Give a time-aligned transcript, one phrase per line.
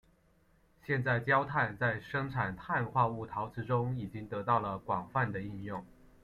[0.83, 5.85] 现在焦炭在生产碳化物陶瓷中已经得到了广泛的应用。